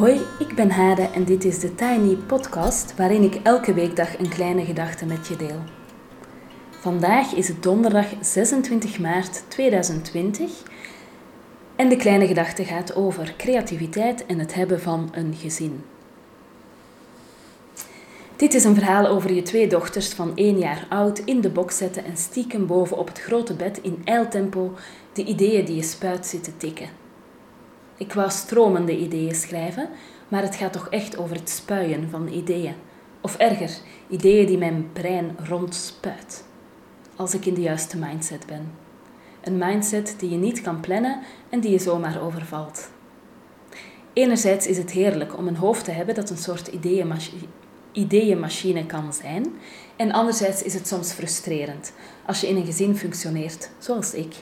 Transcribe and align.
Hoi, 0.00 0.20
ik 0.38 0.54
ben 0.54 0.70
Hade 0.70 1.02
en 1.02 1.24
dit 1.24 1.44
is 1.44 1.58
de 1.58 1.74
Tiny 1.74 2.14
Podcast 2.14 2.96
waarin 2.96 3.22
ik 3.22 3.34
elke 3.42 3.74
weekdag 3.74 4.18
een 4.18 4.28
kleine 4.28 4.64
gedachte 4.64 5.06
met 5.06 5.26
je 5.26 5.36
deel. 5.36 5.60
Vandaag 6.70 7.32
is 7.32 7.48
het 7.48 7.62
donderdag 7.62 8.06
26 8.20 8.98
maart 8.98 9.42
2020 9.48 10.50
en 11.76 11.88
de 11.88 11.96
kleine 11.96 12.26
gedachte 12.26 12.64
gaat 12.64 12.94
over 12.94 13.34
creativiteit 13.36 14.26
en 14.26 14.38
het 14.38 14.54
hebben 14.54 14.80
van 14.80 15.08
een 15.12 15.34
gezin. 15.34 15.84
Dit 18.36 18.54
is 18.54 18.64
een 18.64 18.74
verhaal 18.74 19.06
over 19.06 19.32
je 19.32 19.42
twee 19.42 19.66
dochters 19.66 20.08
van 20.08 20.32
één 20.36 20.58
jaar 20.58 20.86
oud 20.88 21.18
in 21.18 21.40
de 21.40 21.50
box 21.50 21.76
zetten 21.76 22.04
en 22.04 22.16
stiekem 22.16 22.66
boven 22.66 22.98
op 22.98 23.08
het 23.08 23.20
grote 23.20 23.54
bed 23.54 23.78
in 23.82 24.02
eiltempo 24.04 24.74
de 25.12 25.24
ideeën 25.24 25.64
die 25.64 25.76
je 25.76 25.82
spuit 25.82 26.26
zitten 26.26 26.56
tikken. 26.56 27.08
Ik 28.00 28.12
wou 28.12 28.30
stromende 28.30 28.98
ideeën 28.98 29.34
schrijven, 29.34 29.88
maar 30.28 30.42
het 30.42 30.56
gaat 30.56 30.72
toch 30.72 30.88
echt 30.88 31.18
over 31.18 31.36
het 31.36 31.50
spuien 31.50 32.10
van 32.10 32.28
ideeën. 32.28 32.74
Of 33.20 33.36
erger, 33.36 33.70
ideeën 34.08 34.46
die 34.46 34.58
mijn 34.58 34.88
brein 34.92 35.36
rondspuit. 35.48 36.44
Als 37.16 37.34
ik 37.34 37.46
in 37.46 37.54
de 37.54 37.60
juiste 37.60 37.98
mindset 37.98 38.46
ben. 38.46 38.72
Een 39.40 39.58
mindset 39.58 40.14
die 40.18 40.30
je 40.30 40.36
niet 40.36 40.60
kan 40.60 40.80
plannen 40.80 41.20
en 41.48 41.60
die 41.60 41.70
je 41.70 41.78
zomaar 41.78 42.22
overvalt. 42.22 42.90
Enerzijds 44.12 44.66
is 44.66 44.78
het 44.78 44.90
heerlijk 44.90 45.38
om 45.38 45.46
een 45.46 45.56
hoofd 45.56 45.84
te 45.84 45.90
hebben 45.90 46.14
dat 46.14 46.30
een 46.30 46.36
soort 46.38 46.66
ideeënmachine, 46.66 47.46
ideeënmachine 47.92 48.86
kan 48.86 49.12
zijn. 49.12 49.46
En 49.96 50.12
anderzijds 50.12 50.62
is 50.62 50.74
het 50.74 50.86
soms 50.86 51.12
frustrerend 51.12 51.92
als 52.26 52.40
je 52.40 52.48
in 52.48 52.56
een 52.56 52.66
gezin 52.66 52.96
functioneert, 52.96 53.70
zoals 53.78 54.14
ik. 54.14 54.34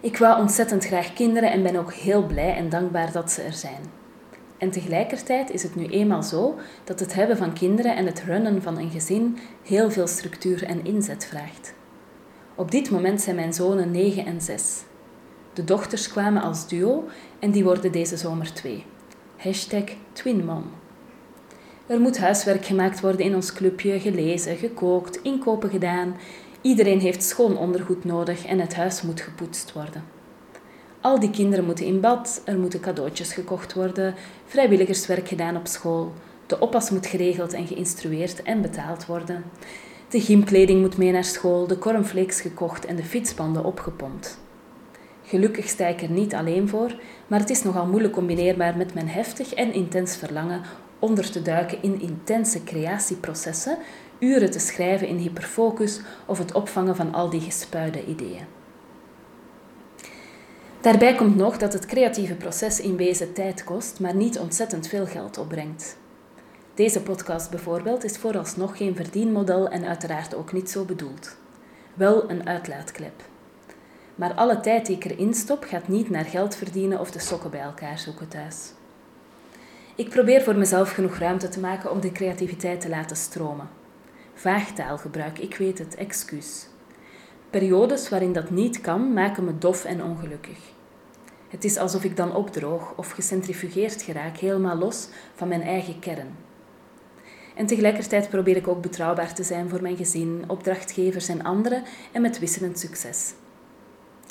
Ik 0.00 0.16
wou 0.16 0.40
ontzettend 0.40 0.84
graag 0.84 1.12
kinderen 1.12 1.50
en 1.50 1.62
ben 1.62 1.76
ook 1.76 1.92
heel 1.92 2.26
blij 2.26 2.54
en 2.54 2.68
dankbaar 2.68 3.12
dat 3.12 3.30
ze 3.30 3.42
er 3.42 3.52
zijn. 3.52 3.80
En 4.58 4.70
tegelijkertijd 4.70 5.50
is 5.50 5.62
het 5.62 5.74
nu 5.74 5.86
eenmaal 5.86 6.22
zo 6.22 6.58
dat 6.84 7.00
het 7.00 7.14
hebben 7.14 7.36
van 7.36 7.52
kinderen 7.52 7.96
en 7.96 8.06
het 8.06 8.22
runnen 8.22 8.62
van 8.62 8.78
een 8.78 8.90
gezin 8.90 9.38
heel 9.62 9.90
veel 9.90 10.06
structuur 10.06 10.64
en 10.64 10.84
inzet 10.84 11.26
vraagt. 11.26 11.74
Op 12.54 12.70
dit 12.70 12.90
moment 12.90 13.20
zijn 13.20 13.36
mijn 13.36 13.52
zonen 13.52 13.90
9 13.90 14.26
en 14.26 14.40
6. 14.40 14.82
De 15.52 15.64
dochters 15.64 16.08
kwamen 16.08 16.42
als 16.42 16.68
duo 16.68 17.04
en 17.38 17.50
die 17.50 17.64
worden 17.64 17.92
deze 17.92 18.16
zomer 18.16 18.52
twee. 18.52 18.84
Hashtag 19.36 19.84
twinmom. 20.12 20.64
Er 21.86 22.00
moet 22.00 22.18
huiswerk 22.18 22.64
gemaakt 22.64 23.00
worden 23.00 23.20
in 23.20 23.34
ons 23.34 23.52
clubje, 23.52 24.00
gelezen, 24.00 24.56
gekookt, 24.56 25.22
inkopen 25.22 25.70
gedaan. 25.70 26.16
Iedereen 26.66 27.00
heeft 27.00 27.22
schoon 27.22 27.58
ondergoed 27.58 28.04
nodig 28.04 28.46
en 28.46 28.58
het 28.58 28.74
huis 28.74 29.02
moet 29.02 29.20
gepoetst 29.20 29.72
worden. 29.72 30.04
Al 31.00 31.20
die 31.20 31.30
kinderen 31.30 31.64
moeten 31.64 31.86
in 31.86 32.00
bad, 32.00 32.42
er 32.44 32.58
moeten 32.58 32.80
cadeautjes 32.80 33.32
gekocht 33.32 33.74
worden, 33.74 34.14
vrijwilligerswerk 34.46 35.28
gedaan 35.28 35.56
op 35.56 35.66
school. 35.66 36.12
De 36.46 36.60
oppas 36.60 36.90
moet 36.90 37.06
geregeld 37.06 37.52
en 37.52 37.66
geïnstrueerd 37.66 38.42
en 38.42 38.62
betaald 38.62 39.06
worden. 39.06 39.44
De 40.08 40.20
gymkleding 40.20 40.80
moet 40.80 40.96
mee 40.96 41.12
naar 41.12 41.24
school, 41.24 41.66
de 41.66 41.78
cornflakes 41.78 42.40
gekocht 42.40 42.84
en 42.84 42.96
de 42.96 43.04
fietsbanden 43.04 43.64
opgepompt. 43.64 44.38
Gelukkig 45.22 45.68
sta 45.68 45.86
ik 45.86 46.02
er 46.02 46.10
niet 46.10 46.34
alleen 46.34 46.68
voor, 46.68 46.94
maar 47.26 47.40
het 47.40 47.50
is 47.50 47.62
nogal 47.62 47.86
moeilijk 47.86 48.14
combineerbaar 48.14 48.76
met 48.76 48.94
mijn 48.94 49.08
heftig 49.08 49.54
en 49.54 49.72
intens 49.72 50.16
verlangen 50.16 50.62
onder 50.98 51.30
te 51.30 51.42
duiken 51.42 51.82
in 51.82 52.00
intense 52.00 52.64
creatieprocessen, 52.64 53.78
uren 54.18 54.50
te 54.50 54.58
schrijven 54.58 55.08
in 55.08 55.16
hyperfocus 55.16 56.00
of 56.26 56.38
het 56.38 56.52
opvangen 56.52 56.96
van 56.96 57.14
al 57.14 57.30
die 57.30 57.40
gespuide 57.40 58.04
ideeën. 58.04 58.44
Daarbij 60.80 61.14
komt 61.14 61.36
nog 61.36 61.56
dat 61.58 61.72
het 61.72 61.86
creatieve 61.86 62.34
proces 62.34 62.80
in 62.80 62.96
wezen 62.96 63.32
tijd 63.32 63.64
kost, 63.64 64.00
maar 64.00 64.14
niet 64.14 64.38
ontzettend 64.38 64.88
veel 64.88 65.06
geld 65.06 65.38
opbrengt. 65.38 65.96
Deze 66.74 67.02
podcast 67.02 67.50
bijvoorbeeld 67.50 68.04
is 68.04 68.16
vooralsnog 68.16 68.76
geen 68.76 68.96
verdienmodel 68.96 69.68
en 69.68 69.84
uiteraard 69.84 70.34
ook 70.34 70.52
niet 70.52 70.70
zo 70.70 70.84
bedoeld. 70.84 71.36
Wel 71.94 72.30
een 72.30 72.48
uitlaatklep. 72.48 73.22
Maar 74.14 74.34
alle 74.34 74.60
tijd 74.60 74.86
die 74.86 74.96
ik 74.96 75.04
erin 75.04 75.34
stop 75.34 75.64
gaat 75.64 75.88
niet 75.88 76.10
naar 76.10 76.24
geld 76.24 76.56
verdienen 76.56 77.00
of 77.00 77.10
de 77.10 77.18
sokken 77.18 77.50
bij 77.50 77.60
elkaar 77.60 77.98
zoeken 77.98 78.28
thuis. 78.28 78.72
Ik 79.94 80.08
probeer 80.08 80.42
voor 80.42 80.56
mezelf 80.56 80.90
genoeg 80.90 81.16
ruimte 81.18 81.48
te 81.48 81.60
maken 81.60 81.90
om 81.90 82.00
de 82.00 82.12
creativiteit 82.12 82.80
te 82.80 82.88
laten 82.88 83.16
stromen. 83.16 83.68
Vaag 84.38 84.72
taalgebruik, 84.72 85.38
ik 85.38 85.56
weet 85.56 85.78
het, 85.78 85.94
excuus. 85.94 86.68
Periodes 87.50 88.08
waarin 88.08 88.32
dat 88.32 88.50
niet 88.50 88.80
kan, 88.80 89.12
maken 89.12 89.44
me 89.44 89.58
dof 89.58 89.84
en 89.84 90.02
ongelukkig. 90.02 90.58
Het 91.48 91.64
is 91.64 91.76
alsof 91.76 92.04
ik 92.04 92.16
dan 92.16 92.34
opdroog 92.34 92.94
of 92.96 93.10
gecentrifugeerd 93.10 94.02
geraak, 94.02 94.36
helemaal 94.36 94.76
los 94.76 95.08
van 95.34 95.48
mijn 95.48 95.62
eigen 95.62 95.98
kern. 95.98 96.36
En 97.54 97.66
tegelijkertijd 97.66 98.28
probeer 98.28 98.56
ik 98.56 98.68
ook 98.68 98.82
betrouwbaar 98.82 99.34
te 99.34 99.42
zijn 99.42 99.68
voor 99.68 99.82
mijn 99.82 99.96
gezin, 99.96 100.44
opdrachtgevers 100.46 101.28
en 101.28 101.42
anderen 101.42 101.82
en 102.12 102.22
met 102.22 102.38
wisselend 102.38 102.78
succes. 102.78 103.34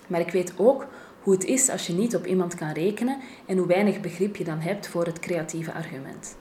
Maar 0.07 0.19
ik 0.19 0.31
weet 0.31 0.53
ook 0.57 0.87
hoe 1.21 1.33
het 1.33 1.43
is 1.43 1.69
als 1.69 1.87
je 1.87 1.93
niet 1.93 2.15
op 2.15 2.25
iemand 2.25 2.55
kan 2.55 2.71
rekenen 2.71 3.19
en 3.45 3.57
hoe 3.57 3.67
weinig 3.67 4.01
begrip 4.01 4.35
je 4.35 4.43
dan 4.43 4.59
hebt 4.59 4.87
voor 4.87 5.05
het 5.05 5.19
creatieve 5.19 5.73
argument. 5.73 6.35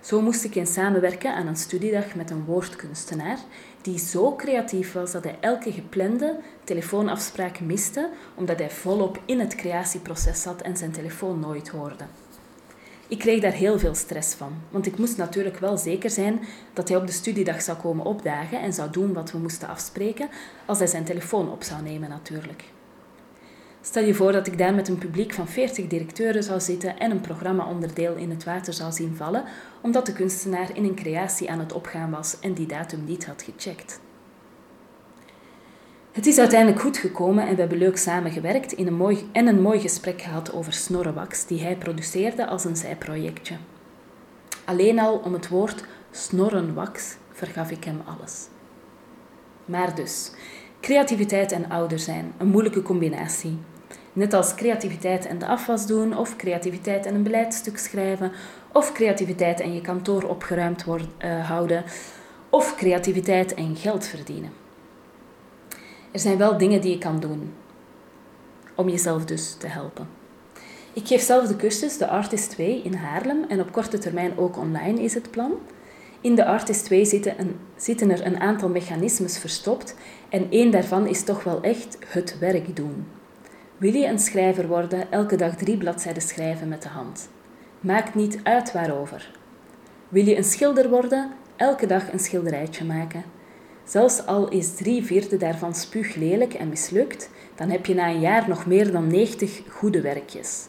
Zo 0.00 0.20
moest 0.20 0.44
ik 0.44 0.54
eens 0.54 0.72
samenwerken 0.72 1.34
aan 1.34 1.46
een 1.46 1.56
studiedag 1.56 2.14
met 2.14 2.30
een 2.30 2.44
woordkunstenaar 2.44 3.38
die 3.82 3.98
zo 3.98 4.36
creatief 4.36 4.92
was 4.92 5.12
dat 5.12 5.24
hij 5.24 5.36
elke 5.40 5.72
geplande 5.72 6.40
telefoonafspraak 6.64 7.60
miste 7.60 8.10
omdat 8.34 8.58
hij 8.58 8.70
volop 8.70 9.20
in 9.24 9.40
het 9.40 9.54
creatieproces 9.54 10.42
zat 10.42 10.60
en 10.60 10.76
zijn 10.76 10.92
telefoon 10.92 11.40
nooit 11.40 11.68
hoorde. 11.68 12.04
Ik 13.08 13.18
kreeg 13.18 13.40
daar 13.40 13.52
heel 13.52 13.78
veel 13.78 13.94
stress 13.94 14.34
van, 14.34 14.52
want 14.70 14.86
ik 14.86 14.98
moest 14.98 15.16
natuurlijk 15.16 15.58
wel 15.58 15.76
zeker 15.76 16.10
zijn 16.10 16.40
dat 16.72 16.88
hij 16.88 16.96
op 16.96 17.06
de 17.06 17.12
studiedag 17.12 17.62
zou 17.62 17.78
komen 17.78 18.04
opdagen 18.04 18.60
en 18.60 18.72
zou 18.72 18.90
doen 18.90 19.12
wat 19.12 19.30
we 19.30 19.38
moesten 19.38 19.68
afspreken, 19.68 20.28
als 20.66 20.78
hij 20.78 20.86
zijn 20.86 21.04
telefoon 21.04 21.50
op 21.50 21.62
zou 21.62 21.82
nemen 21.82 22.08
natuurlijk. 22.08 22.64
Stel 23.88 24.04
je 24.04 24.14
voor 24.14 24.32
dat 24.32 24.46
ik 24.46 24.58
daar 24.58 24.74
met 24.74 24.88
een 24.88 24.98
publiek 24.98 25.32
van 25.32 25.48
40 25.48 25.86
directeuren 25.86 26.42
zou 26.42 26.60
zitten 26.60 26.98
en 26.98 27.10
een 27.10 27.20
programma-onderdeel 27.20 28.14
in 28.14 28.30
het 28.30 28.44
water 28.44 28.72
zou 28.72 28.92
zien 28.92 29.16
vallen, 29.16 29.44
omdat 29.80 30.06
de 30.06 30.12
kunstenaar 30.12 30.76
in 30.76 30.84
een 30.84 30.94
creatie 30.94 31.50
aan 31.50 31.58
het 31.58 31.72
opgaan 31.72 32.10
was 32.10 32.38
en 32.40 32.52
die 32.52 32.66
datum 32.66 33.04
niet 33.04 33.26
had 33.26 33.42
gecheckt. 33.42 34.00
Het 36.12 36.26
is 36.26 36.38
uiteindelijk 36.38 36.80
goed 36.80 36.96
gekomen 36.96 37.46
en 37.46 37.54
we 37.54 37.60
hebben 37.60 37.78
leuk 37.78 37.96
samengewerkt 37.96 38.72
in 38.72 38.86
een 38.86 38.94
mooi, 38.96 39.28
en 39.32 39.46
een 39.46 39.62
mooi 39.62 39.80
gesprek 39.80 40.22
gehad 40.22 40.52
over 40.52 40.72
snorrenwax 40.72 41.46
die 41.46 41.62
hij 41.62 41.76
produceerde 41.76 42.46
als 42.46 42.64
een 42.64 42.76
zijprojectje. 42.76 43.56
Alleen 44.64 44.98
al 44.98 45.16
om 45.18 45.32
het 45.32 45.48
woord 45.48 45.84
snorrenwax 46.10 47.16
vergaf 47.32 47.70
ik 47.70 47.84
hem 47.84 48.00
alles. 48.04 48.46
Maar 49.64 49.94
dus, 49.94 50.32
creativiteit 50.80 51.52
en 51.52 51.68
ouder 51.70 51.98
zijn, 51.98 52.32
een 52.38 52.48
moeilijke 52.48 52.82
combinatie. 52.82 53.58
Net 54.18 54.34
als 54.34 54.54
creativiteit 54.54 55.26
en 55.26 55.38
de 55.38 55.46
afwas 55.46 55.86
doen, 55.86 56.16
of 56.16 56.36
creativiteit 56.36 57.06
en 57.06 57.14
een 57.14 57.22
beleidstuk 57.22 57.78
schrijven, 57.78 58.32
of 58.72 58.92
creativiteit 58.92 59.60
en 59.60 59.74
je 59.74 59.80
kantoor 59.80 60.22
opgeruimd 60.22 60.84
worden, 60.84 61.08
uh, 61.24 61.48
houden, 61.48 61.84
of 62.50 62.76
creativiteit 62.76 63.54
en 63.54 63.76
geld 63.76 64.06
verdienen. 64.06 64.50
Er 66.10 66.20
zijn 66.20 66.38
wel 66.38 66.58
dingen 66.58 66.80
die 66.80 66.90
je 66.90 66.98
kan 66.98 67.20
doen 67.20 67.54
om 68.74 68.88
jezelf 68.88 69.24
dus 69.24 69.54
te 69.54 69.66
helpen. 69.66 70.08
Ik 70.92 71.06
geef 71.06 71.22
zelf 71.22 71.46
de 71.46 71.56
cursus 71.56 71.98
De 71.98 72.08
Artist 72.08 72.50
2 72.50 72.82
in 72.82 72.94
Haarlem 72.94 73.44
en 73.48 73.60
op 73.60 73.72
korte 73.72 73.98
termijn 73.98 74.38
ook 74.38 74.56
online 74.56 75.02
is 75.02 75.14
het 75.14 75.30
plan. 75.30 75.52
In 76.20 76.34
de 76.34 76.44
Artist 76.44 76.84
2 76.84 77.04
zitten, 77.04 77.40
een, 77.40 77.56
zitten 77.76 78.10
er 78.10 78.26
een 78.26 78.40
aantal 78.40 78.68
mechanismes 78.68 79.38
verstopt 79.38 79.94
en 80.28 80.46
één 80.50 80.70
daarvan 80.70 81.06
is 81.06 81.24
toch 81.24 81.44
wel 81.44 81.62
echt 81.62 81.98
het 82.06 82.38
werk 82.38 82.76
doen. 82.76 83.06
Wil 83.78 83.94
je 83.94 84.06
een 84.06 84.18
schrijver 84.18 84.66
worden, 84.66 85.12
elke 85.12 85.36
dag 85.36 85.56
drie 85.56 85.76
bladzijden 85.76 86.22
schrijven 86.22 86.68
met 86.68 86.82
de 86.82 86.88
hand? 86.88 87.28
Maakt 87.80 88.14
niet 88.14 88.40
uit 88.42 88.72
waarover. 88.72 89.30
Wil 90.08 90.24
je 90.24 90.36
een 90.36 90.44
schilder 90.44 90.88
worden, 90.88 91.32
elke 91.56 91.86
dag 91.86 92.12
een 92.12 92.18
schilderijtje 92.18 92.84
maken. 92.84 93.24
Zelfs 93.84 94.26
al 94.26 94.48
is 94.48 94.74
drie 94.74 95.04
vierde 95.04 95.36
daarvan 95.36 95.74
spuuglelijk 95.74 96.54
en 96.54 96.68
mislukt, 96.68 97.30
dan 97.54 97.70
heb 97.70 97.86
je 97.86 97.94
na 97.94 98.08
een 98.08 98.20
jaar 98.20 98.48
nog 98.48 98.66
meer 98.66 98.92
dan 98.92 99.06
90 99.06 99.60
goede 99.68 100.00
werkjes. 100.00 100.66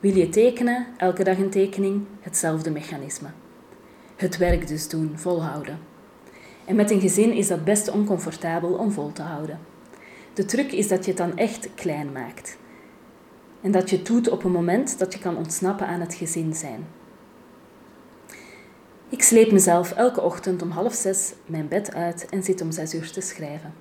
Wil 0.00 0.16
je 0.16 0.28
tekenen, 0.28 0.86
elke 0.96 1.24
dag 1.24 1.38
een 1.38 1.50
tekening, 1.50 2.04
hetzelfde 2.20 2.70
mechanisme. 2.70 3.28
Het 4.16 4.36
werk 4.36 4.68
dus 4.68 4.88
doen, 4.88 5.12
volhouden. 5.14 5.78
En 6.64 6.76
met 6.76 6.90
een 6.90 7.00
gezin 7.00 7.32
is 7.32 7.48
dat 7.48 7.64
best 7.64 7.90
oncomfortabel 7.90 8.72
om 8.72 8.92
vol 8.92 9.12
te 9.12 9.22
houden. 9.22 9.69
De 10.40 10.46
truc 10.46 10.72
is 10.72 10.88
dat 10.88 11.04
je 11.04 11.10
het 11.10 11.20
dan 11.20 11.36
echt 11.36 11.68
klein 11.74 12.12
maakt. 12.12 12.56
En 13.60 13.70
dat 13.70 13.90
je 13.90 13.96
het 13.96 14.06
doet 14.06 14.28
op 14.28 14.44
een 14.44 14.52
moment 14.52 14.98
dat 14.98 15.12
je 15.12 15.18
kan 15.18 15.36
ontsnappen 15.36 15.86
aan 15.86 16.00
het 16.00 16.14
gezin 16.14 16.54
zijn. 16.54 16.86
Ik 19.08 19.22
sleep 19.22 19.52
mezelf 19.52 19.92
elke 19.92 20.20
ochtend 20.20 20.62
om 20.62 20.70
half 20.70 20.94
zes 20.94 21.32
mijn 21.46 21.68
bed 21.68 21.94
uit 21.94 22.26
en 22.28 22.42
zit 22.42 22.60
om 22.60 22.70
zes 22.70 22.94
uur 22.94 23.10
te 23.10 23.20
schrijven. 23.20 23.74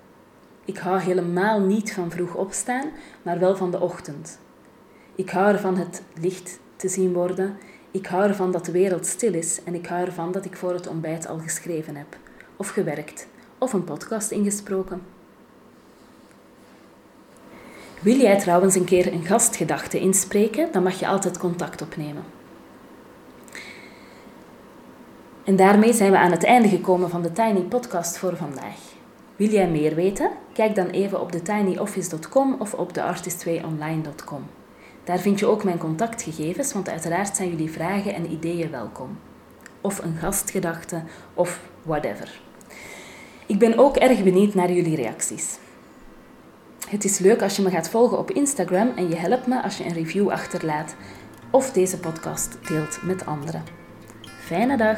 Ik 0.65 0.77
hou 0.77 0.99
helemaal 0.99 1.59
niet 1.59 1.93
van 1.93 2.11
vroeg 2.11 2.35
opstaan, 2.35 2.91
maar 3.21 3.39
wel 3.39 3.55
van 3.55 3.71
de 3.71 3.79
ochtend. 3.79 4.39
Ik 5.15 5.29
hou 5.29 5.53
ervan 5.53 5.77
het 5.77 6.01
licht 6.21 6.59
te 6.75 6.89
zien 6.89 7.13
worden. 7.13 7.57
Ik 7.91 8.05
hou 8.05 8.23
ervan 8.23 8.51
dat 8.51 8.65
de 8.65 8.71
wereld 8.71 9.05
stil 9.05 9.33
is 9.33 9.63
en 9.63 9.75
ik 9.75 9.87
hou 9.87 10.05
ervan 10.05 10.31
dat 10.31 10.45
ik 10.45 10.55
voor 10.55 10.73
het 10.73 10.87
ontbijt 10.87 11.27
al 11.27 11.39
geschreven 11.39 11.95
heb, 11.95 12.17
of 12.55 12.69
gewerkt, 12.69 13.27
of 13.57 13.73
een 13.73 13.83
podcast 13.83 14.31
ingesproken. 14.31 15.18
Wil 17.99 18.15
jij 18.15 18.39
trouwens 18.39 18.75
een 18.75 18.83
keer 18.83 19.13
een 19.13 19.25
gastgedachte 19.25 19.99
inspreken, 19.99 20.71
dan 20.71 20.83
mag 20.83 20.99
je 20.99 21.07
altijd 21.07 21.37
contact 21.37 21.81
opnemen. 21.81 22.23
En 25.43 25.55
daarmee 25.55 25.93
zijn 25.93 26.11
we 26.11 26.17
aan 26.17 26.31
het 26.31 26.43
einde 26.43 26.67
gekomen 26.67 27.09
van 27.09 27.21
de 27.21 27.31
Tiny 27.31 27.61
Podcast 27.61 28.17
voor 28.17 28.35
vandaag. 28.35 28.77
Wil 29.35 29.49
jij 29.49 29.69
meer 29.69 29.95
weten? 29.95 30.31
Kijk 30.53 30.75
dan 30.75 30.87
even 30.87 31.21
op 31.21 31.31
tinyoffice.com 31.31 32.55
of 32.59 32.73
op 32.73 32.91
theartist2online.com. 32.97 34.43
Daar 35.03 35.19
vind 35.19 35.39
je 35.39 35.45
ook 35.45 35.63
mijn 35.63 35.77
contactgegevens, 35.77 36.73
want 36.73 36.89
uiteraard 36.89 37.35
zijn 37.35 37.49
jullie 37.49 37.71
vragen 37.71 38.13
en 38.13 38.31
ideeën 38.31 38.71
welkom. 38.71 39.17
Of 39.81 40.03
een 40.03 40.15
gastgedachte, 40.15 41.03
of 41.33 41.59
whatever. 41.83 42.41
Ik 43.45 43.59
ben 43.59 43.77
ook 43.77 43.97
erg 43.97 44.23
benieuwd 44.23 44.53
naar 44.53 44.71
jullie 44.71 44.95
reacties. 44.95 45.57
Het 46.89 47.03
is 47.03 47.19
leuk 47.19 47.41
als 47.41 47.55
je 47.55 47.61
me 47.61 47.69
gaat 47.69 47.89
volgen 47.89 48.17
op 48.17 48.31
Instagram 48.31 48.91
en 48.95 49.09
je 49.09 49.15
helpt 49.15 49.47
me 49.47 49.63
als 49.63 49.77
je 49.77 49.85
een 49.85 49.93
review 49.93 50.29
achterlaat 50.29 50.95
of 51.49 51.71
deze 51.71 51.99
podcast 51.99 52.57
deelt 52.67 52.99
met 53.03 53.25
anderen. 53.25 53.63
Fijne 54.23 54.77
dag! 54.77 54.97